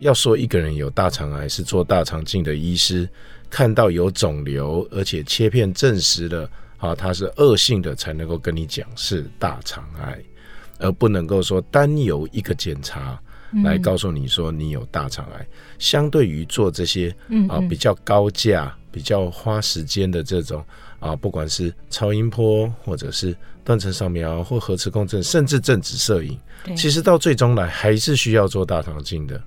[0.00, 3.08] 要说一个人有大肠癌，是做大肠镜的医师
[3.48, 10.18] 看到有肿瘤，而且切片证实了啊，它是恶性的，才能够跟你讲是大肠癌，
[10.78, 13.18] 而不能够说单由一个检查
[13.62, 15.40] 来告诉你说你有大肠癌。
[15.40, 15.46] 嗯、
[15.78, 17.14] 相对于做这些
[17.48, 20.62] 啊比较高价、比较花时间的这种
[20.98, 26.38] 啊，不管是超音波或者是断层扫描或核磁共振，甚至正子摄影，
[26.76, 29.40] 其实到最终来还是需要做大肠镜的。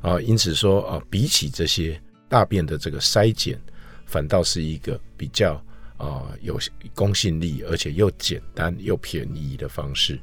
[0.00, 3.58] 啊，因此说啊，比起这些大便的这个筛检，
[4.06, 5.54] 反倒是一个比较
[5.96, 6.58] 啊有
[6.94, 10.20] 公信力，而且又简单又便宜的方式。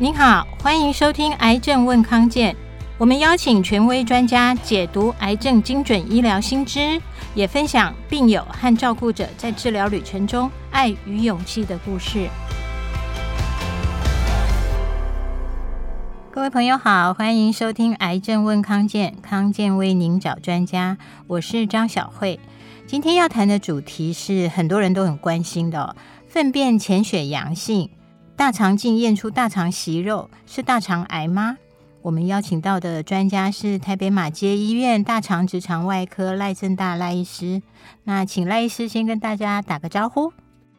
[0.00, 2.54] 您好，欢迎收听《癌症问康健》，
[2.98, 7.02] 我们邀请权威专家解读癌症精准医疗新知。
[7.34, 12.28] 也分享病友和照顾者在治疗旅程中爱与勇气的故事。
[16.30, 22.38] 各位朋友好，欢迎收听《癌症问康健》，康健为您找专家，我是张晓慧。
[22.86, 25.96] 今天要谈的主题是很多人都很关心的哦，
[26.28, 27.90] 粪便潜血阳性，
[28.36, 31.58] 大肠镜验出大肠息肉，是大肠癌吗？
[32.00, 37.60] 我们邀请到的专家是台北马街医院大肠直肠外科赖正大赖医师。
[38.04, 40.32] 那请赖医师先跟大家打个招呼。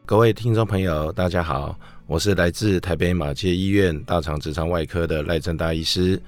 [0.06, 6.20] 各位听众朋友，大家好，我是来自台北马街医院大肠直肠外科的赖正大医师。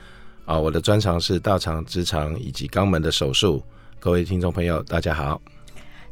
[0.45, 3.63] 啊，我的专长是大肠直肠以及肛门的手术。
[3.99, 5.41] 各位听众朋友，大家好。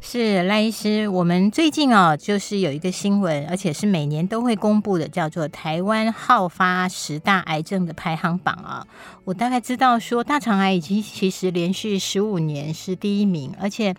[0.03, 8.87] 是赖医师，我们最近哦，就是有一个新闻，而且是每年都会公布的，叫做台湾好发十大癌症的排行榜啊。
[9.25, 13.95] 我大概知道说，大肠癌已经其实连续十五年是第一名，而且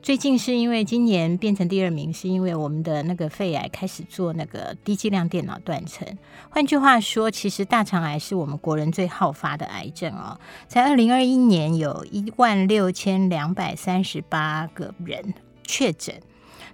[0.00, 6.06] 最近是因为今年变成第二名，是因为我们的那个肺癌开始做那个低剂量电脑断层。
[6.48, 10.38] 换句话说，其实大肠癌是我们国人最好发的癌症哦。
[10.66, 15.34] 在二零二一年，有一万六千两百三十八个人。
[15.64, 16.14] 确诊，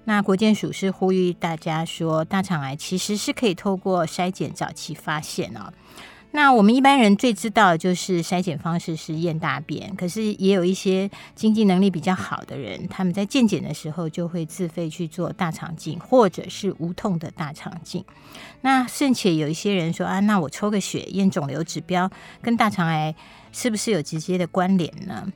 [0.05, 5.73] 那国健署是呼吁大家说，大肠癌其实是可以透过筛检早期发现哦。
[6.37, 18.05] 那我们一般人最知道的就是筛检方式是验大便，可是也有一些经济能力比较好的人，他们在健检的时候就会自费去做大肠镜，或者是无痛的大肠镜。
[18.63, 22.11] 那甚且有一些人说啊，那我抽个血验肿瘤指标，
[22.43, 23.15] 跟大肠癌
[23.53, 25.33] 是不是有直接的关联呢？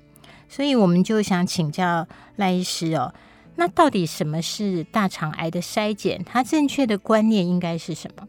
[0.48, 3.14] 所以我们就想请教赖医师哦。
[3.54, 6.20] 那到底什么是大肠癌的筛检？
[6.26, 8.26] 它正确的观念应该是什么？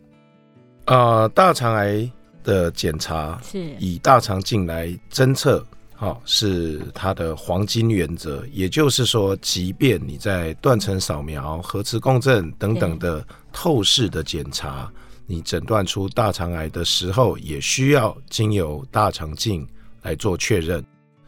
[0.86, 2.12] 呃，大肠癌
[2.50, 5.64] 的检查是以大肠镜来侦测，
[5.96, 8.44] 好、哦、是它的黄金原则。
[8.52, 14.92] 也就是说，即便你在断层扫描、核磁共振等等的透视的检查，
[15.28, 19.68] 你诊断出大肠癌的时候，也需要经由大肠镜
[20.02, 20.84] 来做确认。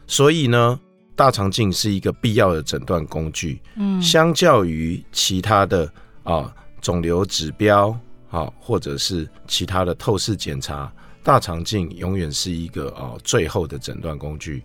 [0.08, 0.80] 所以呢，
[1.14, 5.88] 大肠镜是一个必要的诊断工具，嗯，相较于其他的
[6.24, 7.96] 啊肿瘤指标
[8.30, 14.62] 啊，或者是其他的透视检查，大肠镜永远是一个啊最后的诊断工具。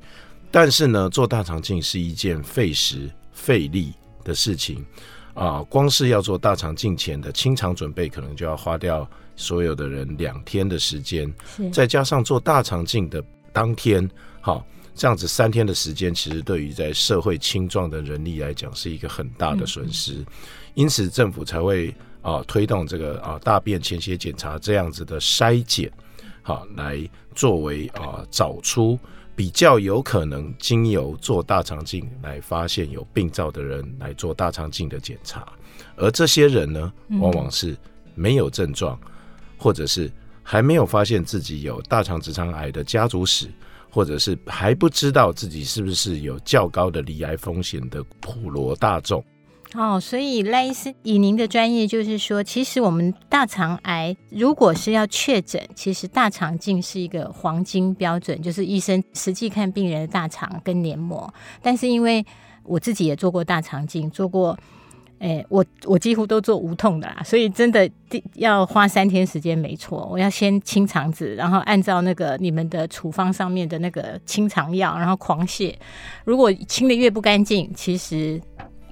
[0.50, 4.86] 但是呢，做大肠镜是一件费时费力的事情
[5.34, 11.32] 啊，光是要做大肠镜前的清肠准备，可能就要花掉所有的人两天的时间，
[11.72, 14.10] 再加上做大肠镜的当天，
[14.42, 14.66] 好。
[15.00, 20.26] 这样子三天的时间，其实对于在社会青壮的人力来讲，是一个很大的损失。
[20.74, 25.92] 因此，政府才会啊推动这个啊大便潜血检查这样子的筛检，
[26.48, 26.98] 好来
[27.36, 28.98] 作为啊找出
[29.36, 35.46] 比较有可能经由做大肠镜来发现有病灶的人来做大肠镜的检查。
[35.98, 37.76] 而这些人呢，往往是
[38.16, 38.98] 没有症状，
[39.58, 40.10] 或者是
[40.42, 43.50] 还没有发现自己有大肠直肠癌的家族史。
[43.90, 49.24] 或者是还不知道自己是不是有较高的罹癌风险的普罗大众
[49.74, 61.32] 哦，所以赖医师以您的专业，就是说，其实我们大肠癌如果是要确诊，其实大肠镜是一个黄金标准，就是医生实际看病人的大肠跟黏膜。
[61.62, 62.26] 但是因为
[62.64, 64.58] 我自己也做过大肠镜，做过。
[65.20, 67.90] 诶、我我几乎都做无痛的啦，所以真的
[68.36, 70.08] 要花三天时间，没错。
[70.12, 75.74] 我要先清肠子，然后按照那个你们的处方上面的那个清肠药，然后狂泻。
[76.24, 78.40] 如果清得越不干净，其实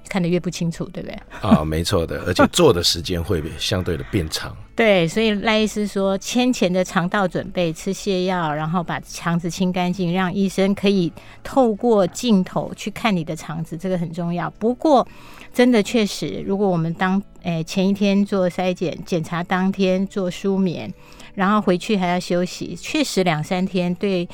[0.08, 1.18] 看得越不清楚，对不对？
[1.40, 4.56] 啊，没错的，而且做的时间会相对的变长。
[4.76, 11.10] 对，所以赖医师说，先前的肠道准备，吃泻药，然后把肠子清干净，让医生可以
[11.42, 14.50] 透过镜头去看你的肠子，这个很重要。
[14.58, 15.06] 不过，
[15.54, 20.92] 真的确实，如果我们当诶前一天做筛检，检查当天做舒眠，
[21.34, 24.28] 然后回去还要休息，确实两三天对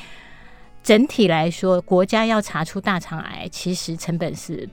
[0.83, 4.67] 整体来说，国家要查出大肠癌，其实成本是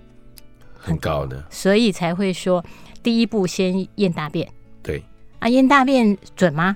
[0.80, 2.64] 很高的，所以才会说
[3.02, 4.48] 第一步先验大便。
[4.82, 5.02] 对
[5.38, 6.74] 啊，验大便准吗？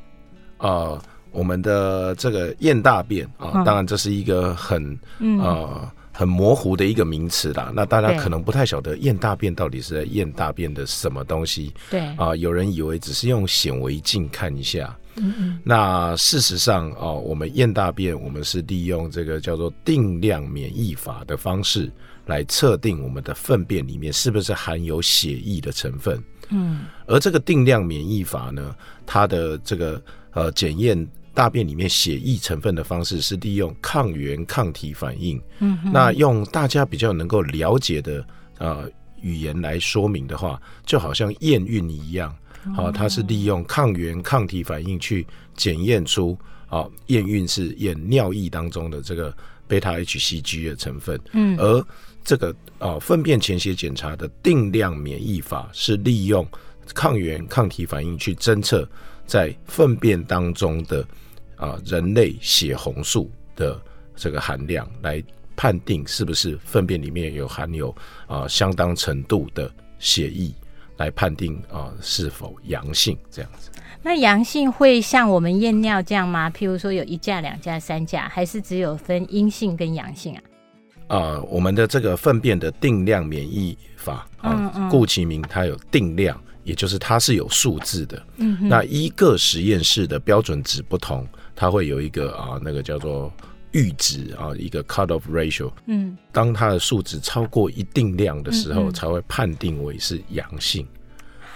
[0.59, 1.01] 呃，
[1.33, 4.99] 我们的这个验大便啊，当然这是一个很
[5.41, 7.73] 呃很模糊的一个名词啦。
[7.75, 11.73] 那大家可能不太晓得验大便到底是在验大便的什么东西。
[11.91, 14.97] 对啊、呃，有人以为只是用显微镜看一下。
[15.17, 15.59] 嗯嗯。
[15.65, 21.91] 那事实上啊、呃，我们验大便，我们是利用这个叫做定量免疫法的方式。
[22.27, 26.23] 来测定我们的粪便里面是不是含有血液的成分。
[26.51, 28.75] 嗯，而这个定量免疫法呢，
[29.07, 35.41] 它的这个呃检验大便里面血液成分的方式是利用抗原抗体反应。
[35.61, 38.27] 嗯，那用大家比较能够了解的
[38.59, 38.89] 呃
[39.23, 42.35] 语言来说明的话，就好像验孕一样。
[42.75, 46.39] 好，它是利用抗原抗体反应去检验出
[46.69, 49.35] 啊验孕是验尿液当中的这个
[49.67, 51.21] 贝塔 HCG 的成分。
[51.33, 51.87] 嗯，而
[52.25, 56.47] 这个啊，粪便潜血检查的定量免疫法是利用
[56.95, 58.89] 抗原抗体反应去侦测
[59.27, 61.07] 在粪便当中的
[61.57, 63.81] 啊人类血红素的
[64.17, 65.23] 这个含量，来
[65.55, 67.95] 判定是不是粪便里面有含有
[68.27, 70.53] 啊相当程度的血液，
[70.97, 73.71] 来判定啊是否阳性这样子。
[74.03, 76.51] 那阳性会像我们验尿这样吗？
[76.51, 80.43] 譬如说有一价、两价、三价，还是只有分阴性跟阳性啊？
[81.07, 88.23] 啊、呃，我们的这个粪便的定量免疫法啊，顾、呃、其名，它有定量，也就是它是有数字的。
[88.37, 93.33] 嗯哼，那一个实验室的标准值不同，它会有一个啊，那个叫做
[93.73, 95.71] 阈值啊，一个 cut-off ratio。
[95.87, 100.87] 嗯，当它的数值超过一定量的时候，才会判定为是阳性。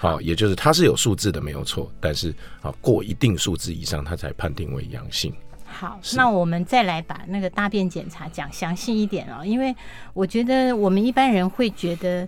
[0.01, 1.91] 好，也就是它是有数字的，没有错。
[1.99, 5.33] 但是啊，过一定数字以上，它才判定为阳性。
[5.79, 9.73] 好，那我们再来把那个大便检查讲详细一点哦，因为
[10.13, 12.27] 我觉得我们一般人会觉得，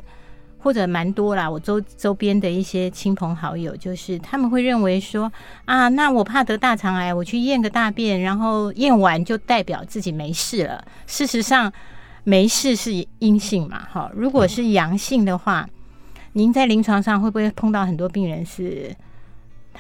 [0.59, 5.33] 或者蛮多啦，我周周边的一些亲朋好友，就是他们会认为说
[5.65, 10.85] 啊，那我怕得大肠癌，我去验个大便，然后验完就代表自己没事了。
[11.09, 11.73] 事实上，
[12.23, 15.69] 没事是阴性嘛，哈，如果是阳性的话，
[16.35, 18.95] 您在临床上会不会碰到很多病人是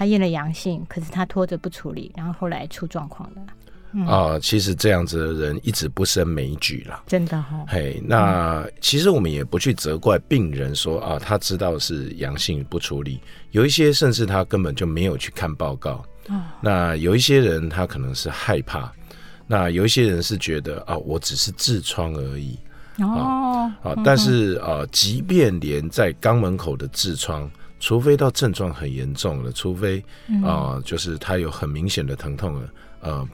[0.00, 3.42] 他验了阳性，可是他拖着不处理，然后后来出状况了？
[3.42, 3.52] 啊、
[3.92, 7.66] 嗯呃，其实这样子的人一直不胜枚举了，真的哈、哦。
[7.68, 13.20] 嘿，那其实我们也不去责怪病人说啊，他知道是阳性不处理，
[13.50, 16.02] 有一些甚至他根本就没有去看报告。
[16.28, 18.90] 哦、那有一些人他可能是害怕，
[19.46, 22.58] 那有一些人是觉得啊，我只是痔疮而已。
[23.00, 27.50] 哦，啊，但是啊，即便连在肛门口的痔疮，
[27.80, 30.00] 除非到症状很严重了，除非
[30.44, 33.28] 啊，就是他有很明显的疼痛了，呃。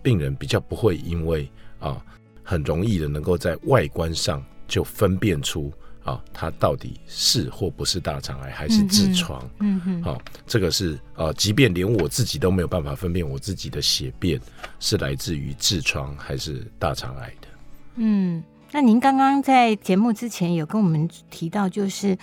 [0.00, 1.46] 病人比较不会因为
[1.80, 2.00] 啊，
[2.42, 5.72] 很容易的能够在外观上就分辨出
[6.04, 9.50] 啊，他到底是或不是大肠癌还是痔疮。
[9.58, 14.40] 嗯哼，好、啊，这个是啊，即便连我自己都没有办法分辨我自己的血便
[14.78, 17.48] 是来自于痔疮还是大肠癌的。
[17.96, 22.16] 嗯，那您刚刚在节目之前有跟我们提到，就是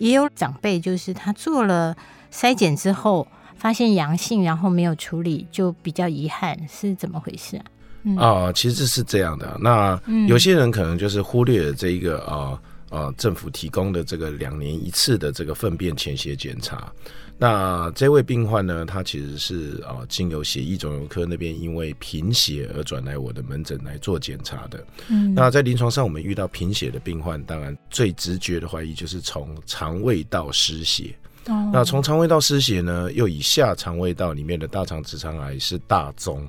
[0.00, 1.96] 也有长辈，就是他做了
[2.32, 3.28] 筛检之后。
[3.60, 7.64] 发现阳性，然后没有处理，就比较遗憾，是怎么回事啊？
[8.04, 9.54] 嗯、啊，其实是这样的。
[9.60, 12.58] 那有些人可能就是忽略了这一个啊
[12.90, 16.92] 啊，政府提供的这个两年一次的这个粪便潜血检查。
[17.38, 24.84] 那这位病患呢，他其实是啊，经由血液肿瘤科那边因为贫血而转来我的门诊来做检查的。
[25.08, 31.14] 嗯，那在临床上，我们遇到贫血的病患，当然最直觉的怀疑就是从肠胃道失血。
[31.72, 36.46] 那从肠胃道失血呢，又以下肠胃道里面的大肠直肠癌是大宗，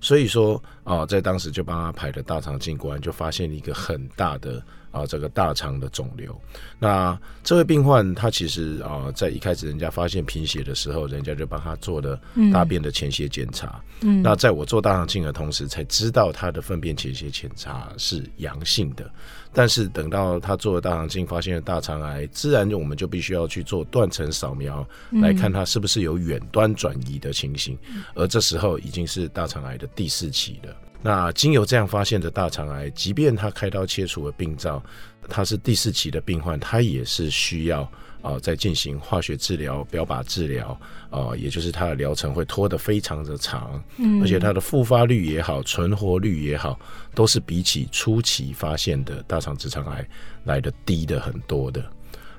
[0.00, 4.62] 所以说啊，在当时就帮他排了大肠镜，果然就发现了一个很大的。
[4.92, 6.36] 啊，这个大肠的肿瘤。
[6.76, 12.20] 那这位病患他其实啊，在一开始人家发现贫血的时候，人家就帮他做了
[12.52, 13.80] 大便的潜血检查。
[14.00, 19.08] 嗯，那在我做大肠镜的同时，才知道他的粪便潜血检查是阳性的。
[19.52, 27.78] 但是等到他做了大肠镜，发现了大肠癌，自然就我们就必须要去做断层扫描，来看他是不是有远端转移的情形。
[28.16, 30.74] 而这时候已经是大肠癌的第四期了。
[31.02, 34.82] 那经由这样发现的大肠癌，即便他开刀切除了病灶，
[35.28, 37.90] 他是第四期的病患，他也是需要
[38.20, 40.78] 啊再进行化学治疗、标靶治疗
[41.08, 46.78] 啊，也就是他的疗程会拖得非常的长，嗯，而且他的复发率也好、存活率也好，
[47.14, 50.06] 都是比起初期发现的大肠直肠癌
[50.44, 51.82] 来得低的很多的。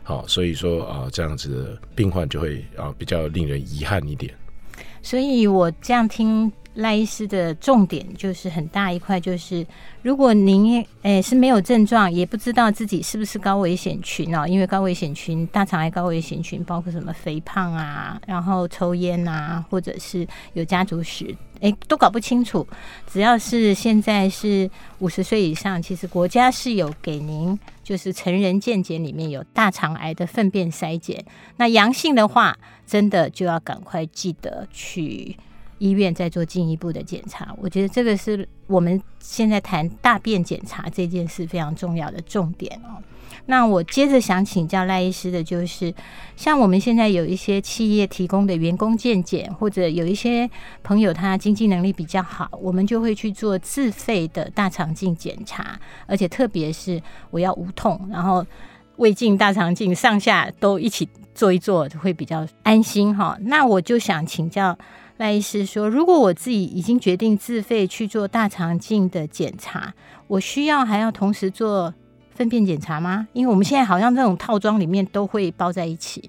[0.03, 4.31] 好，所以说啊，这样子的病患就会啊比较令人遗憾一点。
[5.01, 6.51] 所以我这样听。
[6.75, 9.65] 赖医师的重点就是很大一块，就是
[10.01, 22.65] 如果您诶、是没有症状，也不知道自己是不是高危险群哦，因为高危险群大肠癌高危险群包括什么肥胖啊，然后抽烟啊，或者是有家族史，诶、都搞不清楚。
[23.05, 31.25] 只要是现在是五十岁以上，其实国家是有给您就是成人健检里面有大肠癌的粪便筛检，
[31.57, 35.35] 那阳性的话，真的就要赶快记得去。
[35.81, 43.01] 医院再做进一步的检查，我觉得这个是我们现在谈大便检查这件事非常重要的重点哦。
[43.47, 45.91] 那我接着想请教赖医师的就是，
[46.35, 50.47] 像我们现在有一些企业提供的员工健检，或者有一些
[50.83, 58.45] 朋友他经济能力比较好，我们就会去做自费的大肠镜检查，而且特别是我要无痛，然后
[58.97, 63.35] 胃镜、大肠镜上下都一起做一做，会比较安心哈。
[63.41, 64.77] 那我就想请教。
[65.21, 69.93] 赖医师说：“如果我自己已经决定自费去做大肠镜的检查，
[70.25, 71.93] 我需要还要同时做
[72.33, 73.27] 粪便检查吗？
[73.31, 76.27] 因为我们现在好像这种套装里面都会包在一起。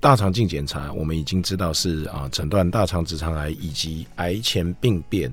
[0.00, 5.32] 大肠镜检查，我们已经知道是啊，诊断大肠直肠癌以及癌前病变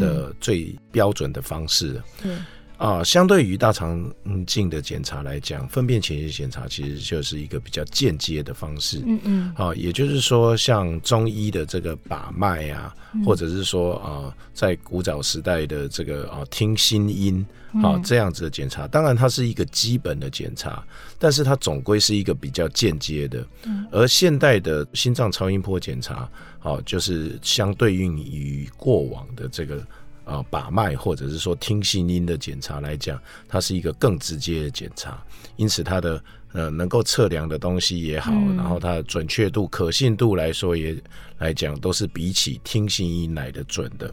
[0.00, 2.02] 的最标准的方式。
[2.22, 2.42] 嗯”
[2.76, 4.12] 啊，相对于大肠
[4.46, 9.00] 镜的检查来讲，粪便潜血检查其实就是一个比较间接的方式。
[9.06, 9.52] 嗯嗯。
[9.54, 17.46] 啊，也就是说，像中医的这个把脉啊，或者是说啊，在古早时代的这个啊听心音
[17.82, 20.84] 啊这样子的检查，当然它是一个基本的检查，
[21.16, 23.46] 但是它总归是一个比较间接的。
[23.66, 23.86] 嗯。
[23.92, 26.28] 而现代的心脏超音波检查，
[26.58, 29.80] 啊，就是相对应于过往的这个。
[30.24, 35.22] 啊，把脉或者是说听心音的检查来讲，它是一个更直接的检查，
[35.56, 40.96] 因此它的呃能够测量的东西也好，嗯、然后它的准确度、可信度来说也
[41.38, 44.08] 来讲，都是比起听心音来的准的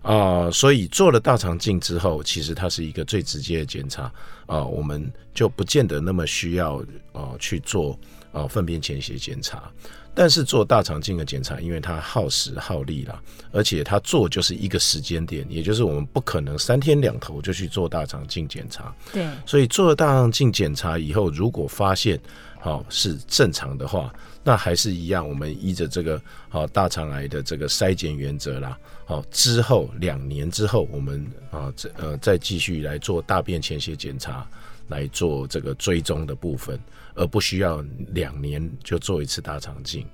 [0.00, 0.50] 啊、呃。
[0.50, 4.04] 所以做了大肠镜之后，其实它是一个最直接的检查
[4.46, 6.76] 啊、呃，我们就不见得那么需要
[7.12, 7.98] 啊、呃、去做
[8.32, 9.70] 啊粪便潜血检查。
[10.14, 18.94] 但是做大肠镜的检查，因为它耗时耗力啦，而且它做就是一个时间点，也就是我们不可能三天两头就去做大肠镜检查。
[19.12, 22.20] 对，所以做了大肠镜检查以后，如果发现
[22.60, 24.12] 好是正常的话，
[24.44, 28.78] 那还是一样，我们依着这个好大肠癌的这个筛检原则啦。
[29.04, 34.46] 好，之后两年之后，我们啊这呃再继续来做大便潜血检查。
[34.88, 36.78] 来做这个追踪的部分，
[37.14, 40.06] 而不需要两年就做一次大肠镜。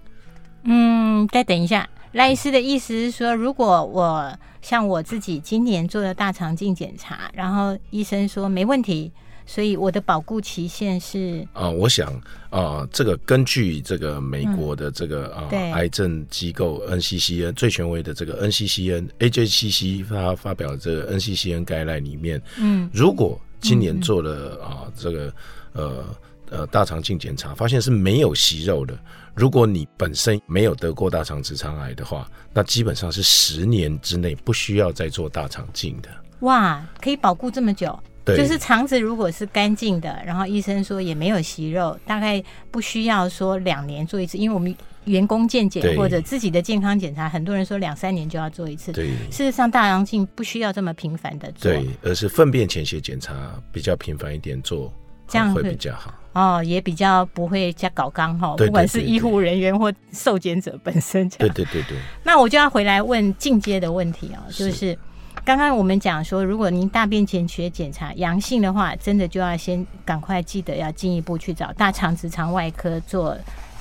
[0.65, 9.11] 嗯，再等一下，赖医师的意思是说，如果我像我自己今年做了大肠镜检查，然后医生说没问题，
[9.47, 12.13] 所以我的保固期限是啊、呃，我想
[12.51, 25.33] 啊、呃，这个根据这个美国的这个啊、嗯呃、癌症机构 NCCN 最权威的这个 NCCN AJCC 发发表的这个 NCCN 概览里面，嗯，如果今年做了啊，这个
[25.73, 26.05] 呃
[26.51, 28.99] 呃大肠镜检查，发现是没有息肉的。
[29.35, 36.09] 如果你本身没有得过大肠直肠癌的话，那基本上是十年之内不需要再做大肠镜的。
[36.41, 37.99] 哇，可以保护这么久？
[38.25, 44.75] 对，就是肠子如果是干净的，然后医生说也没有息肉，大概不需要说两年做一次，因为我们。
[45.05, 48.93] 员工健检或者自己的健康检查，很多人说两三年就要做一次。
[48.93, 54.93] 对，事实上大肠镜不需要这么频繁的做，对，而是粪便潜血检查比较频繁一点做，
[55.27, 56.13] 这样会比较好。
[56.39, 61.29] 哦，也比较不会加搞刚哈，不管是医护人员或受检者本身。
[61.31, 61.99] 对对对对。
[62.23, 64.97] 那我就要回来问进阶的问题哦，就是
[65.45, 73.37] 刚刚我们讲说，如果您大便潜血检查阳性的话，真的就要先赶快记得要进一步去找大肠直肠外科做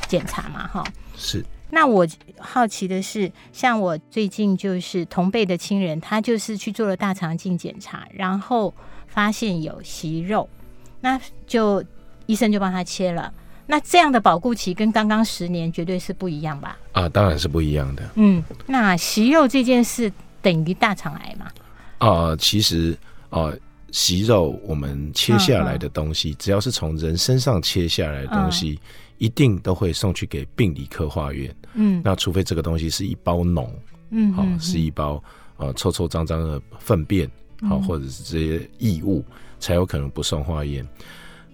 [0.08, 0.84] 检查嘛，哈。
[1.16, 2.08] 是，那我
[2.40, 8.74] 好奇的是，像我最近就是同辈的亲人，他就是去做了大肠镜检查，然后
[9.08, 10.48] 发现有息肉，
[11.02, 11.84] 那就
[12.28, 13.34] 医生就帮他切了。
[13.66, 16.78] 那这样的保固期跟刚刚十年绝对是不一样吧？
[16.92, 18.10] 啊，当然是不一样的。
[18.16, 21.48] 嗯，那息肉这件事等于大肠癌吗？
[21.98, 22.96] 啊，其实
[23.30, 23.52] 啊，
[23.92, 28.80] 息肉我们切下来的东西，嗯嗯，只要是从人身上切下来的东西。
[28.84, 33.68] 嗯一定都会送去给病理科化验，嗯，那除非这个东西是一包脓，
[34.12, 35.20] 嗯，好，是一包
[35.56, 37.28] 呃臭臭脏脏的粪便，
[37.68, 39.26] 好、或者是这些异物，
[39.60, 40.88] 才有可能不送化验。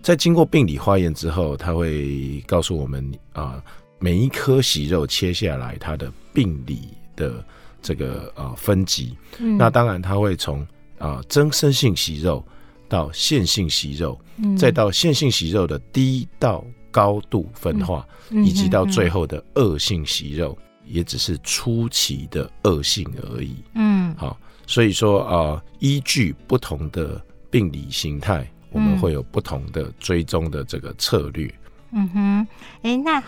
[0.03, 3.63] 在经过病理化验之后，他会告诉我们啊、呃，
[3.99, 7.43] 每一颗息肉切下来，它的病理的
[7.81, 9.15] 这个呃分级。
[9.39, 10.59] 嗯、那当然，他会从
[10.99, 12.45] 啊、呃、增生性息肉
[12.89, 23.55] 到线性息肉，嗯、再到线性息肉的低到高度分化，嗯、以及到最后的恶性息肉，也只是初期的恶性而已。
[23.75, 28.45] 嗯，好，所以说啊、呃，依据不同的病理形态。
[28.73, 31.53] 我们会有不同的追踪的这个策略。
[31.91, 32.47] 嗯哼，
[32.81, 33.23] 哎，那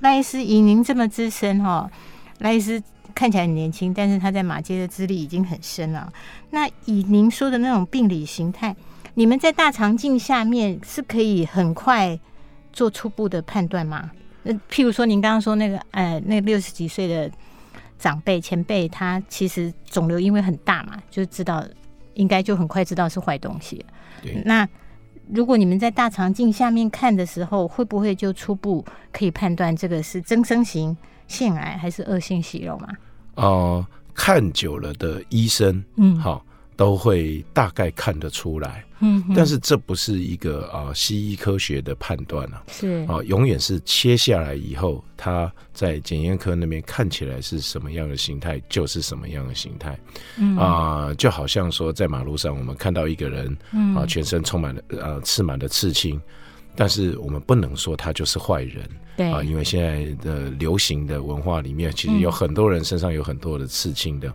[0.00, 1.90] 赖医师以您这么资深哈，
[2.38, 2.82] 赖医师
[3.14, 6.12] 看起来很年轻，但是他在马街的资历已经很深了。
[6.50, 8.76] 那以您说的那种病理形态，
[9.14, 12.20] 你们在大肠镜下面是可以很快
[12.74, 14.10] 做初步的判断吗？
[14.42, 17.30] 那譬如说您刚刚说那个呃，那六十几岁的
[17.98, 21.64] 长辈前辈，他其实肿瘤因为很大嘛，就知道
[22.12, 23.82] 应该就很快知道是坏东西。
[24.22, 24.68] 对，那。
[25.32, 30.96] 如果你们在大肠镜下面看的时候，会不会就初步可以判断这个是增生型
[31.28, 32.88] 腺癌还是恶性息肉吗？
[33.36, 36.44] 哦、呃，看久了的医生，嗯，好。
[36.80, 43.02] 都会大概看得出来，嗯，但是这不是一个啊、呃、西医科学的判断啊，是。
[43.02, 50.00] 啊、呃，永远是切下来以后，它在检验科那边看起来是什么样的形态，就是什么样的形态，
[50.38, 50.56] 嗯。
[50.56, 53.94] 啊、呃，就好像说在马路上我们看到一个人，嗯。
[53.94, 56.18] 啊、呃，全身充满了呃刺满了刺青，
[56.74, 59.30] 但是我们不能说他就是坏人，对。
[59.30, 64.32] 啊、呃，因为现在的流行的文化里面，其实有很多人身上有很多的刺青的。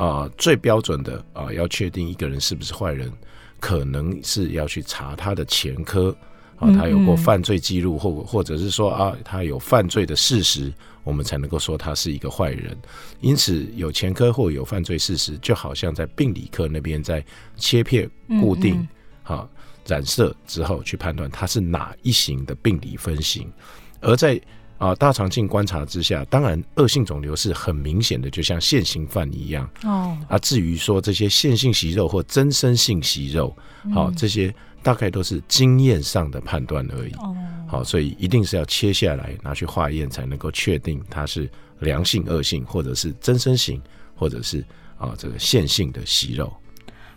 [0.00, 3.12] 啊、呃，最标准的啊、呃，要确定一个人是不是坏人，
[3.60, 6.16] 可能是要去查他的前科
[6.56, 10.72] 啊，他有过犯罪记录，或或者是说啊，他有犯罪的事实，
[11.04, 12.74] 我们才能够说他是一个坏人。
[13.20, 17.22] 因此，有前科或有犯罪事实，就好像在病理科那边在
[17.56, 18.88] 切片固定、嗯
[19.28, 19.48] 嗯啊、
[19.86, 23.52] 染色之后去判断他是哪一型的病理分型，
[24.00, 24.40] 而在。
[24.80, 29.68] 啊，大肠镜观察之下，当然恶性肿瘤是很明显的，就像现行犯一样。
[29.84, 33.54] 哦，啊，至于说这些线性息肉或增生性息肉，
[33.92, 37.12] 好、嗯，这些大概都是经验上的判断而已。
[37.16, 37.36] 哦，
[37.68, 41.46] 好，所以一定是要切下来拿去化验，才能够确定它是
[41.80, 43.78] 良性、恶性，或者是增生型，
[44.14, 44.64] 或者是
[44.96, 46.50] 啊这个线性的息肉。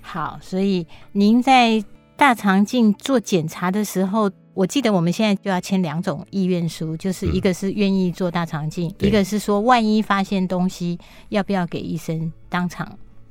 [0.02, 1.82] 好，所以您在
[2.15, 4.32] 大肠镜做检查的时候。
[4.56, 10.95] 我记得我们现在就要签两种意愿书，就是一个是愿意做大肠镜，嗯、一个是说万一发现东西，
[11.30, 12.88] 要不要给医生当场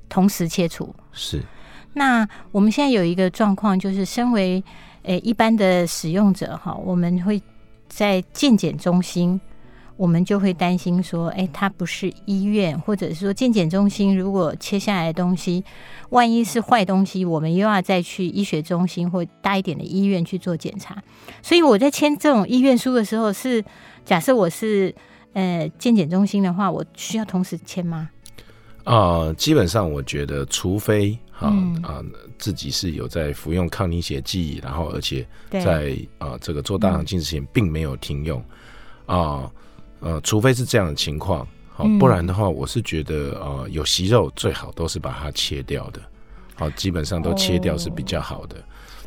[0.08, 0.92] 同时切除？
[1.12, 1.40] 是。
[1.92, 4.60] 那我们现在有一个状况，就是身为
[5.04, 7.40] 诶、欸、一般的使用者哈，我们会
[7.88, 9.40] 在健检中心。
[10.02, 15.62] 我们就会担心说，哎，它不是医院，或者是说健检中心，如果切下来的东西，
[16.10, 21.00] 万一是坏东西，我们又要再去医学中心或大一点的医院去做检查。
[21.40, 23.64] 所以我在签这种医院书的时候是，是
[24.04, 24.92] 假设我是
[25.34, 28.10] 呃健检中心的话，我需要同时签吗？
[28.82, 32.04] 啊、呃，基本上我觉得，除非哈啊、嗯呃、
[32.38, 38.40] 自己是有在服用抗凝血剂，然后而且在啊、呃、这个做大肠镜之前并没有停用
[39.06, 39.16] 啊。
[39.16, 39.52] 呃
[40.02, 46.02] 呃，除非是这样的情况，好，不然的话，我是觉得，呃，有息肉最好都是把它切掉的，
[46.56, 48.56] 好，基本上都切掉是比较好的。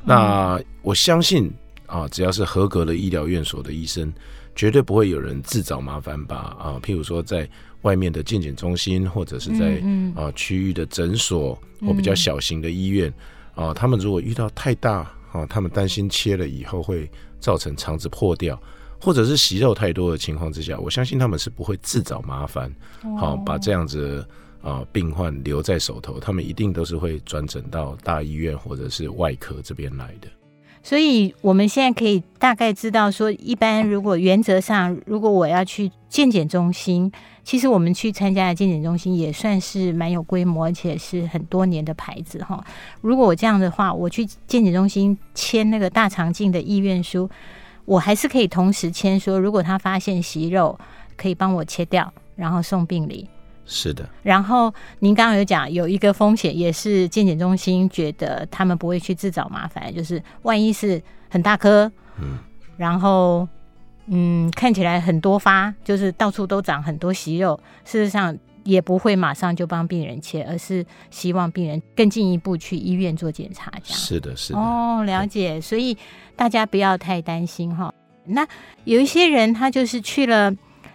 [0.05, 1.51] 那我相信
[1.85, 4.13] 啊，只要是合格的医疗院所的医生，
[4.55, 7.47] 绝对不会有人自找麻烦吧啊，譬如说在
[7.81, 9.83] 外面的健检中心，或者是在
[10.15, 13.13] 啊区域的诊所或比较小型的医院
[13.53, 18.57] 啊，他们如果遇到太大啊，他们担心切了以后会造成肠子破掉。
[18.99, 22.73] 或者是息肉太多的情况之下，我相信他们是不会自找麻烦，
[23.19, 24.25] 好把这样子
[24.61, 30.27] 啊病患留在手头，他们一定都是会转诊到大医院或者是外科这边来的。
[30.81, 37.11] 所以我们现在可以大概知道说，一般如果原则上，如果我要去健检中心，
[37.43, 42.63] 其实我们去参加的健检中心也算是蛮有规模，而且是很多年的牌子哈。
[43.01, 47.27] 如果我这样的话，我去健检中心签那个大肠镜的意愿书。
[47.85, 50.77] 我还是可以同时签说，如果他发现息肉，
[51.15, 53.29] 可以帮我切掉，然后送病理。
[53.65, 54.07] 是的。
[54.21, 62.37] 然后您刚刚有讲有一个风险，也是健检中心觉得他们不会去自找麻烦，就是万一是很大颗，嗯，
[62.77, 63.47] 然后
[64.07, 68.37] 嗯看起来很多发，就是到处都长很多息肉，事实上。
[68.65, 73.71] 也不会马上就帮病人切，而是希望病人更进一步去医院做检查。
[73.83, 74.59] 这样是的，是的。
[74.59, 75.61] 哦，了解。
[75.61, 75.97] 所以
[76.35, 77.93] 大家不要太担心哈。
[78.25, 78.45] 那
[78.83, 80.53] 有一些人他就是去了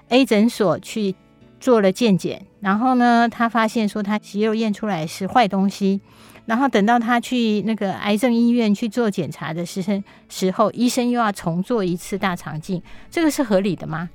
[0.08, 1.14] A 诊所去
[1.60, 6.00] 做了健检，然后呢，他发现说他息肉验出来是坏东西，
[6.46, 14.10] 然后等到他去那个癌症医院去做检查的时时候，医生又要重做一次大肠镜，这个是合理的吗？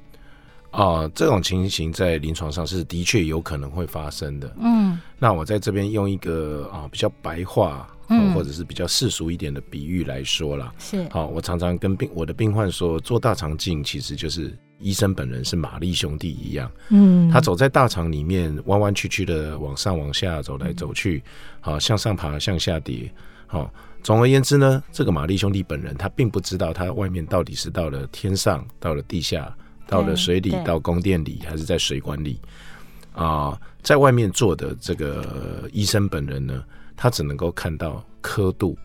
[0.76, 4.56] 啊、呃，这种情形在临床上是的确有可能会发生的。
[4.60, 10.74] 嗯，那我在这边用一个啊、呃、比较白话，嗯，或者是比较世俗一点的比喻来说啦。
[10.78, 14.56] 是，好，我常常跟病我的病患说，做大肠镜其实就是。
[14.78, 21.24] 医生本人是玛丽兄弟一样，嗯，他走在大肠里面，弯弯曲曲的往上往下走来走去，
[21.62, 23.10] 好，向上爬，向下跌，
[23.48, 23.74] 好。
[24.04, 29.56] 总而言之呢，这个玛丽兄弟本人他并不知道他外面到底是到了天上，到了地下，
[29.88, 32.40] 到了水里，到宫殿里，还是在水管里
[33.14, 33.60] 啊？
[33.82, 36.64] 在外面做的这个医生本人呢，
[36.96, 38.78] 他只能够看到刻度，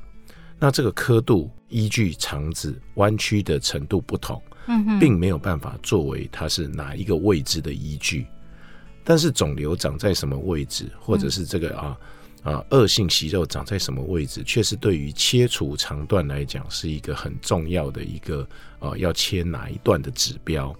[0.59, 4.41] 那这个刻度依据肠子弯曲的程度不同。
[5.01, 8.25] 并没有办法作为它是哪一个位置的依据，
[9.03, 11.97] 但是肿瘤长在什么位置，或者是这个啊
[12.43, 18.47] 啊恶性息肉长在什么位置，确实对于切除肠段来讲是一个很重要的一个
[18.79, 20.75] 啊要切哪一段的指标。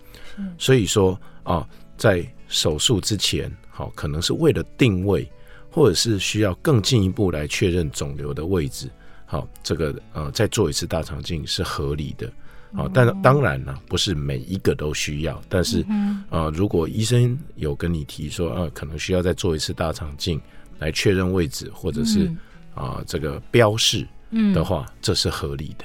[0.59, 5.31] 所以说啊，在手术之前，好可能是为了定位，
[5.71, 8.89] 或者是需要更进一步来确认肿瘤的位置，
[9.27, 12.31] 好这个呃再做一次大肠镜是合理的。
[12.73, 15.43] 啊，但当然了，不是每一个都需要。
[15.49, 15.85] 但是，
[16.29, 20.41] 啊，如果医生有跟你提说，啊，可能需要再做一次大肠镜
[20.81, 22.29] 来确认位置，或者是
[22.75, 24.05] 啊这个标示
[24.53, 25.85] 的话，这是合理的。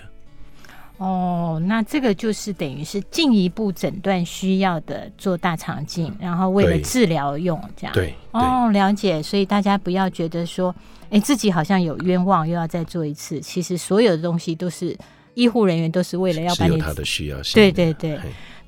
[0.97, 7.93] 哦，那这个就是等于是进一步诊断需要的做大肠镜，然后为了治疗用这样。
[7.93, 9.21] 对，哦，了解。
[9.21, 10.73] 所以大家不要觉得说，
[11.11, 13.39] 哎，自己好像有冤枉，又要再做一次。
[13.39, 14.97] 其实所有的东西都是。
[15.37, 17.55] 医护人员都是为了要把你有他的需要性。
[17.55, 18.17] 对对对。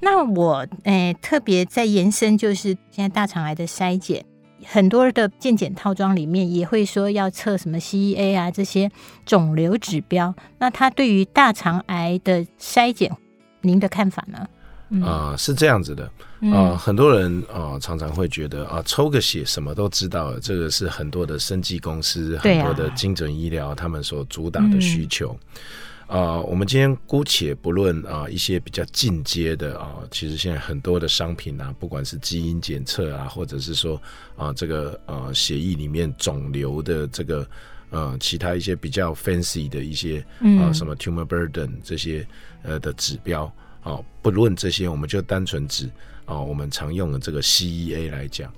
[0.01, 4.25] 那我诶、欸、特别在延伸，就是现在大肠癌的筛检，
[4.65, 8.91] 很多的健检套装里面也会说要测什么 CEA 啊这些
[9.26, 10.34] 肿瘤指标。
[10.58, 13.15] 那它对于大肠癌的筛检，
[13.62, 14.39] 您的看法呢？
[14.39, 14.50] 啊、
[14.89, 25.38] 嗯呃，是这样子的啊、呃，很多人啊、呃、常常会觉得啊，抽个血什么都知道了，这个是很多的生技公司、很多的精准医疗他们所主打的需求。
[25.41, 25.48] 嗯
[26.08, 33.98] 啊、呃，我们今天姑且不论啊、呃，一些比较进阶的啊、呃，其实现在很多的商品啊，不管是基因检测啊，或者是说
[34.38, 37.46] 啊、呃，这个呃血液里面肿瘤的这个
[37.89, 42.26] 呃其他一些比较 fancy 的一些啊、呃、什么 tumor burden 这些
[42.63, 43.43] 呃的指标
[43.82, 45.88] 啊、呃，不论这些，我们就单纯指
[46.24, 48.50] 啊、呃，我们常用的这个 CEA 来讲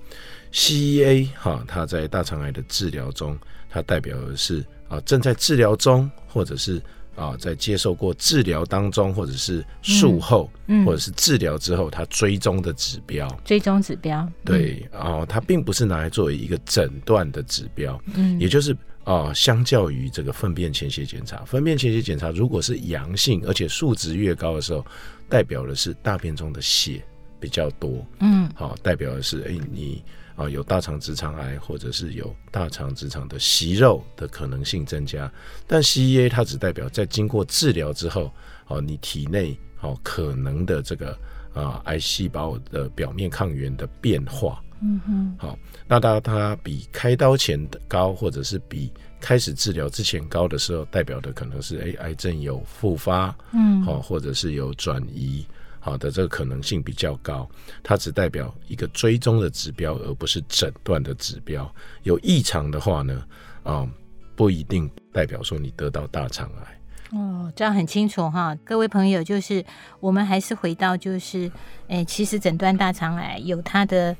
[0.52, 3.36] ，CEA 哈、呃，它在大肠癌的治疗中，
[3.68, 6.80] 它代表的是啊、呃、正在治疗中，或者是。
[7.16, 24.84] 啊，在接受过治疗当中，或者是术后，嗯嗯、或者是治疗之后，他追踪的指标，追踪指标，对，啊，它并不是拿来作为一个诊断的指标，嗯，也就是啊，相较于这个粪便潜血检查，粪便潜血检查如果是阳性，而且数值越高的时候，
[25.28, 27.02] 代表的是大便中的血
[27.38, 30.02] 比较多，嗯，好，代表的是，哎、欸，你。
[30.40, 35.30] 啊，有大肠直肠癌，或者是有大肠直肠的息肉的可能性增加，
[35.66, 38.32] 但 CEA 它只代表在经过治疗之后，
[38.68, 41.14] 哦，你体内哦可能的这个
[41.52, 55.44] 啊癌细胞的表面抗原的变化，嗯哼，好，那当它比开刀前的高，或者是比开始治疗之前高的时候，代表的可能是哎癌症有复发，嗯，好，或者是有转移。
[55.80, 57.48] 好的，这个可能性比较高，
[57.82, 61.74] 它只代表一个追踪的指标，而不是诊断的指标。
[62.02, 63.24] 有异常的话呢，
[63.62, 63.88] 啊、
[64.36, 67.18] 不一定代表说你得到大肠癌。
[67.18, 69.64] 哦，这样很清楚哈，各位朋友，就是
[69.98, 71.50] 我们还是回到，就是，
[71.88, 74.16] 诶，其实诊断大肠癌有它的。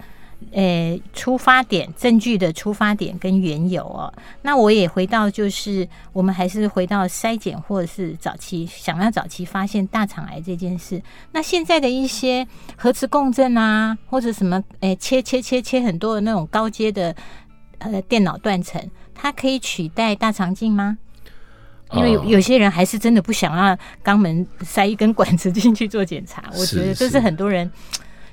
[0.52, 11.00] 诶，出发点证据的出发点跟缘由哦，那我也回到，就是我们还是回到筛检或者是早期想要早期发现大肠癌这件事。
[11.32, 17.14] 那现在的一些核磁共振啊，或者什么诶，切切切切很多的那种高阶的
[17.78, 18.82] 呃电脑断层，
[19.14, 20.98] 它可以取代大肠镜吗？
[21.92, 27.70] 因为有有些人还是真的不想要肛门塞一根管子进去做检查，我觉得这是很多人。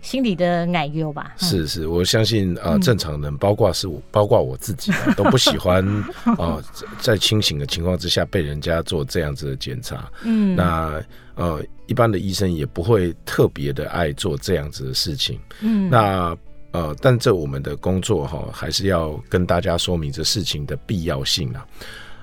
[0.07, 5.85] 心里的奶油吧，是是，我相信啊、呃，正常人，包括是我，包括我自己， 都不喜欢
[6.23, 6.63] 啊、呃，
[7.01, 10.09] 在清醒的情况之下被人家做这样子的检查。
[10.23, 11.03] 嗯，那
[11.35, 15.37] 呃，一般的医生也不会特别的爱做这样子的事情。
[15.59, 16.33] 嗯，那
[16.71, 21.67] 呃，但这我们的工作哈、呃，还是要跟大家说明这事情的必要性啊。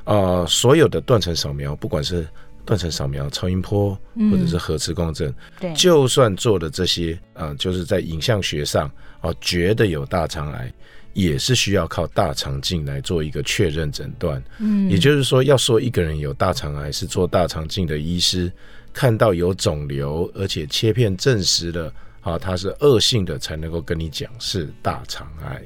[0.05, 2.27] 呃，所有的断层扫描，不管是
[2.65, 3.99] 断层扫描、超音波
[4.31, 8.87] 或者是核磁共振，对，就算做了这些啊、呃，就是在影像学上
[9.21, 10.73] 啊、呃，觉得有大肠癌，
[11.13, 14.43] 也是需要靠大肠镜来做一个确认诊断。
[14.59, 18.51] 嗯，也就是说，要说一个人有大肠癌，是做大肠镜的医师
[18.93, 25.63] 看到有肿瘤，而且切片证实了啊，它是恶性的，才能够跟你讲是大肠癌，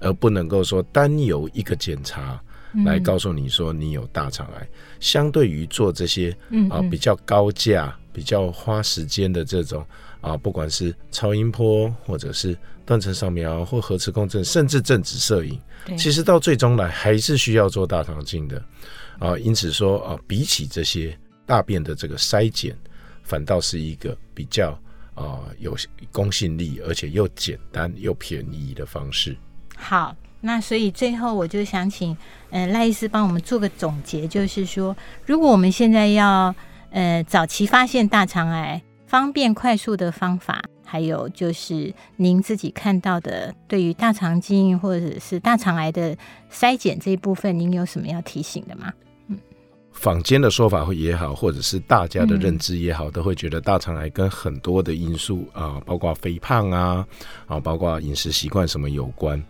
[0.00, 2.42] 而不能够说单有一个检查。
[2.84, 6.34] 来告诉你说你有大肠癌，相对于做这些
[6.70, 9.86] 啊比较高价、比较花时间的这种
[10.20, 12.56] 啊，不管是超音波或者是
[12.86, 15.60] 断层扫描或核磁共振，甚至正子摄影，
[15.98, 18.62] 其实到最终来还是需要做大肠镜的
[19.18, 19.38] 啊。
[19.38, 22.76] 因此说啊，比起这些大便的这个筛检，
[23.22, 24.70] 反倒是一个比较
[25.14, 25.76] 啊有
[26.10, 29.36] 公信力，而且又简单又便宜的方式。
[29.76, 30.16] 好。
[30.44, 32.16] 那所以最后我就想请，
[32.50, 36.52] 呃，赖医师帮我们做个总结，就是说，如果我们现在要，
[36.90, 46.16] 呃，早期发现大肠癌，方便快速的方法，还有就是您自己看到的，对于大肠镜或者是大肠癌的
[46.50, 48.92] 筛检这一部分，您有什么要提醒的吗？
[49.28, 49.38] 嗯，
[49.92, 57.06] 坊间的说法会也好，或者是大家的认知也好，都会觉得大肠癌跟很多的因素啊，包括肥胖啊，
[57.46, 59.40] 啊，包括饮食习惯什么有关。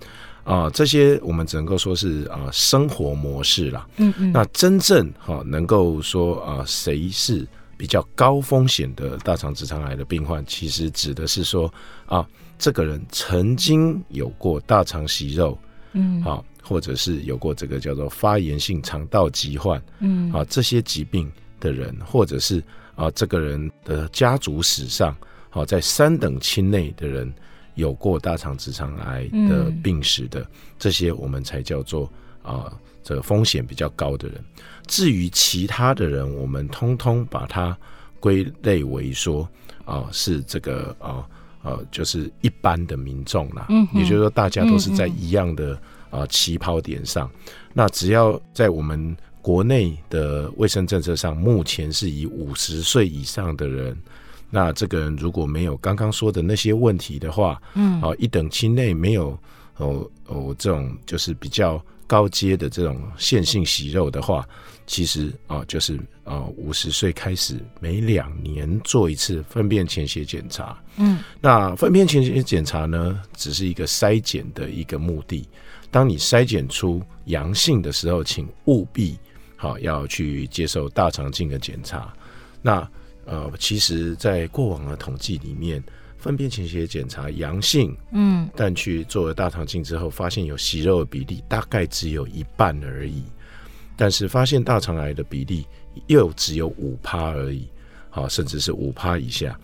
[0.44, 3.86] 啊，这些我们只能够说是啊生活模式啦。
[3.98, 4.32] 嗯嗯。
[4.32, 11.72] 那真正哈能够说啊谁是比较高风险的大肠直肠癌的病患，其实指的是说
[12.06, 12.26] 啊
[12.58, 15.56] 这个人曾经有过大肠息肉，
[15.92, 22.60] 嗯，啊或者是有过这个叫做发炎性肠道疾患，嗯，啊这些疾病的人，或者是
[22.96, 25.16] 啊这个人的家族史上，
[25.50, 27.32] 好在三等亲内的人。
[27.74, 30.46] 有过大肠直肠癌的病史的、嗯、
[30.78, 32.04] 这些，我们才叫做
[32.42, 34.42] 啊、呃，这个风险比较高的人。
[34.86, 37.76] 至于其他的人，我们通通把它
[38.20, 39.42] 归类为说
[39.84, 41.24] 啊、呃，是这个啊
[41.62, 43.66] 呃，呃，就是一般的民众啦。
[43.70, 45.74] 嗯，也就是说，大家都是在一样的
[46.10, 47.30] 啊、呃、起跑点上。
[47.72, 53.96] 那只要在我们国内的卫生政策上，目前是以五十岁以上的人。
[54.54, 59.30] 那这个人如果没有刚刚说的那些问题的话，嗯，啊，一等亲内没有
[59.78, 64.46] 哦哦这种就是比较高阶的这种腺性息肉的话，
[64.86, 75.48] 其实啊就是啊五十岁开始每两年做一次粪便潜血检查，嗯，那粪便潜血检查呢，只是一个筛检的一个目的。
[75.90, 79.18] 当你筛检出阳性的时候，请务必
[79.56, 82.12] 好要去接受大肠镜的检查。
[82.60, 82.86] 那
[83.24, 85.82] 呃，其实，在过往的统计里面，
[86.18, 93.22] 粪便潜血检查阳性，嗯，但去做了大肠镜之后，发现有息肉的比例大概只有一半而已。
[93.96, 95.64] 但是发现大肠癌的比例
[96.08, 97.68] 又只有五趴而已，
[98.10, 99.56] 好，甚至是五趴以下。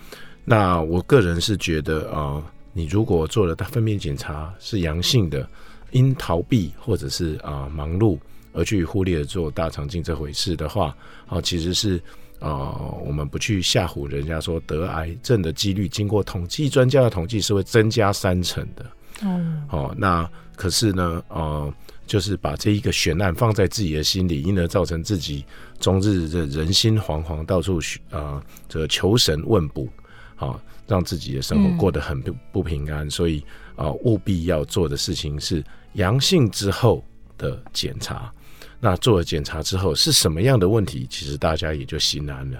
[0.44, 5.48] 那我个人是觉得啊、呃，你如果做了大粪便检查是阳性的，
[5.90, 8.16] 因逃避或者是啊、呃、忙碌
[8.52, 10.88] 而去忽略做大肠镜这回事的话，
[11.26, 12.00] 啊、呃，其实是。
[12.40, 18.87] 啊、呃，我们不去吓唬人家说得癌症的几率，经过统计专家的统计是会增加三成的。
[19.22, 21.72] 嗯，哦，那可是呢，呃，
[22.07, 25.44] 就是把这一个悬案放在自己的心里，因而造成自己
[25.81, 29.88] 终日的人心惶惶，到处啊这个求神问卜，
[30.37, 33.07] 啊、呃，让自己的生活过得很不不平安。
[33.07, 37.05] 嗯、所以啊，务、呃、必要做的事情是阳性之后
[37.37, 38.33] 的检查。
[38.80, 41.06] 那做了检查之后是什么样的问题？
[41.10, 42.58] 其实大家也就心安了。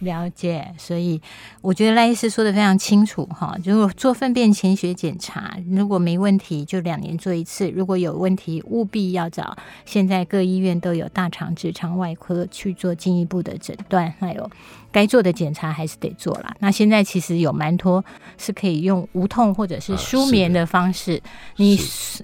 [0.00, 1.20] 了解，所以
[1.60, 3.56] 我觉得赖医师说的非常清楚哈。
[3.64, 14.50] 如果做粪便潜血检查，如果没问题，就两年做一次；如果有问题，务必要找现在各医院都有大肠直肠外科去做进一步的诊断，还有。
[14.92, 16.56] 该做的检查还是得做啦。
[16.58, 18.02] 那现在其实有蛮多
[18.38, 21.78] 是可以用无痛或者是舒眠的方式，啊、你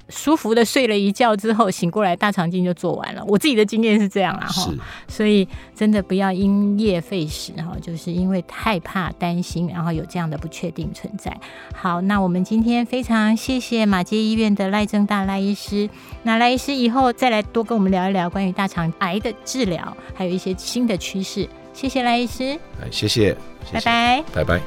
[0.09, 3.23] 舒服的睡了一觉之后醒过来，大肠镜就做完了。
[3.27, 4.73] 我自己的经验是这样啦哈，
[5.07, 11.35] 所以真的不要因噎废食哈，就是因为害怕担心，然后有这样的不确定存在。
[11.75, 15.89] 好，那我们今天非常谢谢马街医院的赖正大赖医师。
[16.23, 21.49] 那赖医师以后再来多跟我们聊一聊关于大肠癌的治疗，还有一些新的趋势。
[21.73, 23.37] 谢谢赖医师，哎，谢谢，
[23.73, 24.61] 拜拜，拜拜。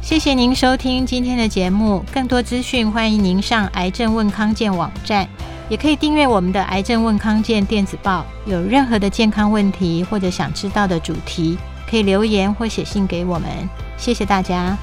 [0.00, 5.28] 谢谢您收听今天的节目，更多资讯欢迎您上癌症问康健网站，
[5.68, 8.24] 也可以订阅我们的癌症问康健电子报。
[8.46, 11.56] 有任何的健康问题或者想知道的主题，
[11.88, 13.48] 可以留言或写信给我们。
[13.96, 14.76] 谢谢大家。